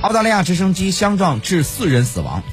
[0.00, 2.44] 澳大利亚直升机相撞致四人死亡。